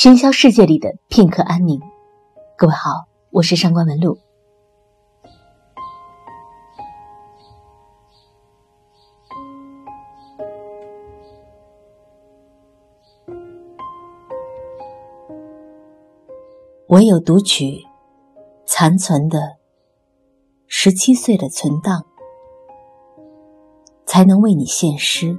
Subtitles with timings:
[0.00, 1.80] 喧嚣世界里的片刻安宁。
[2.56, 4.16] 各位好，我是上官文露。
[16.86, 17.84] 唯有读取
[18.66, 19.56] 残存的
[20.68, 22.06] 十七岁的存档，
[24.06, 25.36] 才能为你献诗。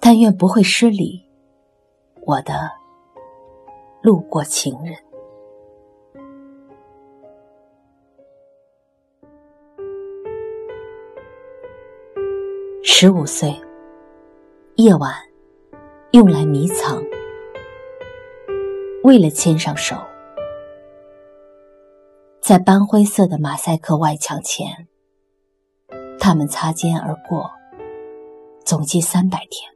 [0.00, 1.27] 但愿不会失礼，
[2.28, 2.70] 我的
[4.02, 4.94] 路过情人。
[12.84, 13.58] 十五岁，
[14.74, 15.10] 夜晚
[16.10, 17.02] 用来迷藏。
[19.04, 19.96] 为了牵上手，
[22.42, 24.86] 在斑灰色的马赛克外墙前，
[26.20, 27.50] 他们擦肩而过，
[28.66, 29.72] 总计三百天，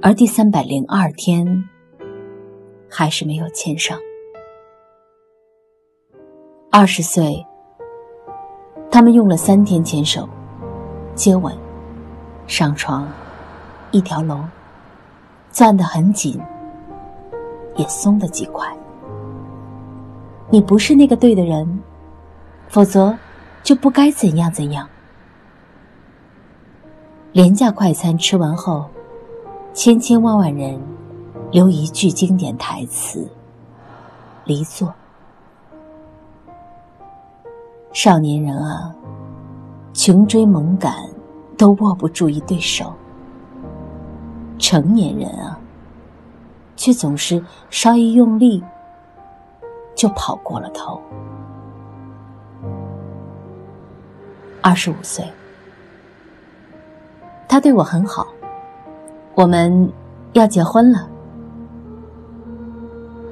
[0.00, 1.46] 而第三百零二天
[2.88, 3.98] 还是没有牵上。
[6.70, 7.44] 二十岁，
[8.90, 10.28] 他们用了三天牵手、
[11.14, 11.52] 接吻、
[12.46, 13.08] 上床，
[13.90, 14.48] 一条龙，
[15.50, 16.40] 攥得很紧。
[17.76, 18.66] 也松得几块。
[20.50, 21.80] 你不是那个对的人，
[22.68, 23.16] 否则
[23.62, 24.88] 就不该怎样怎样。
[27.30, 28.84] 廉价快餐吃完后，
[29.78, 30.76] 千千万万人
[31.52, 33.30] 留一句经典台词：
[34.44, 34.92] 离座。
[37.92, 38.92] 少年人啊，
[39.92, 40.92] 穷追猛赶
[41.56, 42.92] 都握不住一对手。
[44.58, 45.56] 成年人啊。
[46.74, 47.40] 却总是
[47.70, 48.60] 稍一用力，
[49.94, 51.00] 就跑过了头。
[54.60, 55.24] 二十五岁，
[57.48, 58.26] 他对我很好，
[59.38, 59.92] 我们
[60.32, 61.08] 要结婚了。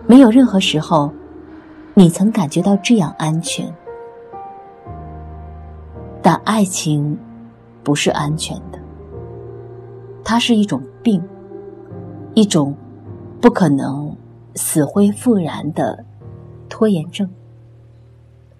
[0.07, 1.11] 没有任何时候，
[1.95, 3.75] 你曾感觉到这样安全。
[6.23, 7.19] 但爱情
[7.83, 8.79] 不是安全的，
[10.23, 11.21] 它是一种病，
[12.35, 12.73] 一种。
[13.39, 14.17] 不可能
[14.55, 16.05] 死灰复燃的
[16.69, 17.29] 拖延症，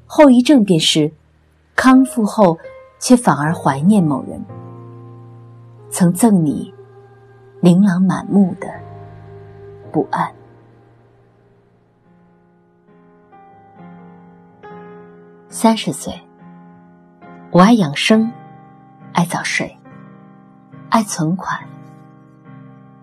[0.05, 1.11] 后遗症便是
[1.75, 2.59] 康复后
[3.01, 4.45] 却反而怀念某人
[5.89, 6.73] 曾赠你
[7.63, 8.69] 琳琅满目的
[9.91, 10.31] 不安。
[15.49, 16.13] 三十岁，
[17.51, 18.31] 我爱养生，
[19.15, 19.75] 爱早睡，
[20.91, 21.59] 爱存款。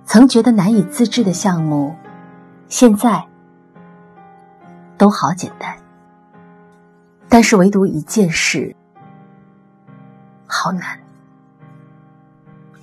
[0.05, 1.95] 曾觉得难以自制的项目，
[2.67, 3.25] 现在
[4.99, 5.75] 都好简单。
[7.27, 8.75] 但是唯独一件事，
[10.45, 10.99] 好难。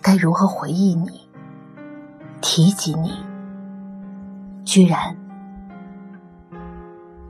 [0.02, 1.29] 该如何回忆你？
[2.40, 3.12] 提及你，
[4.64, 5.16] 居然，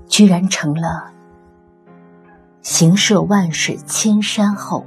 [0.06, 1.10] 居然成了
[2.62, 4.86] 行涉万水千山后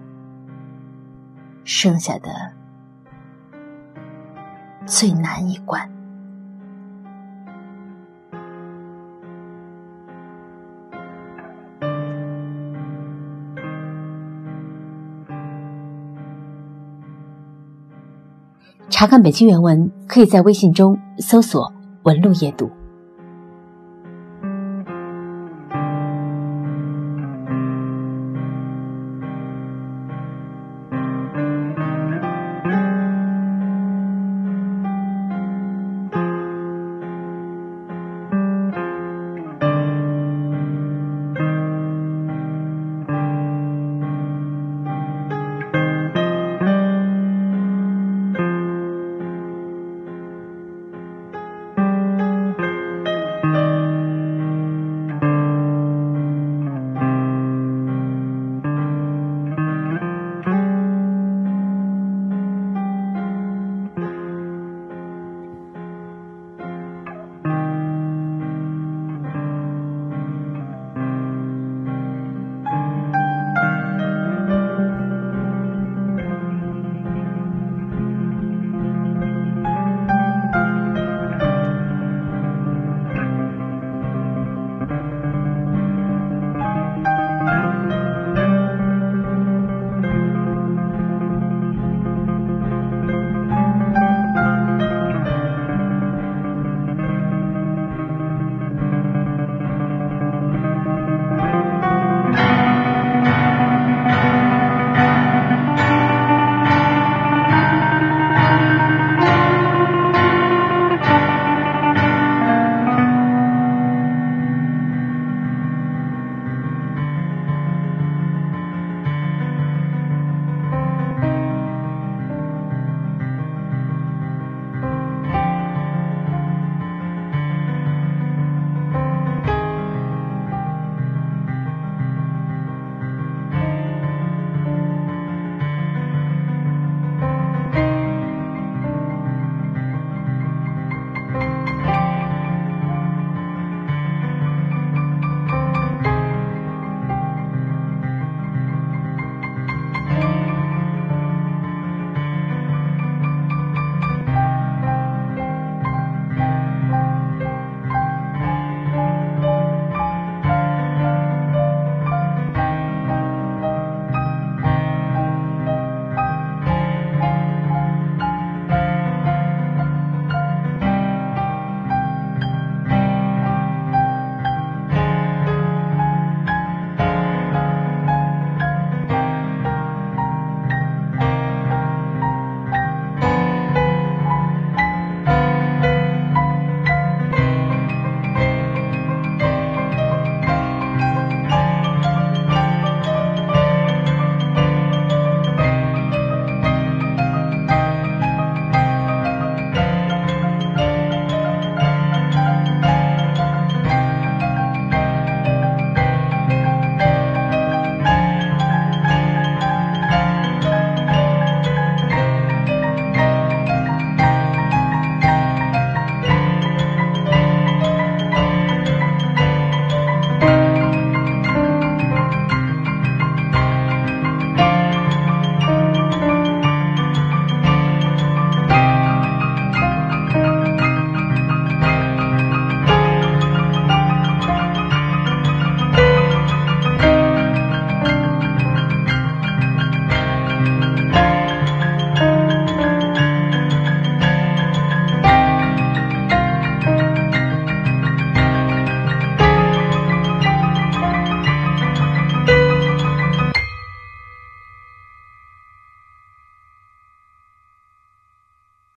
[1.64, 2.30] 剩下的。
[4.86, 5.90] 最难一关。
[18.90, 21.72] 查看本期原文，可以在微信中搜索
[22.04, 22.70] “文路夜读”。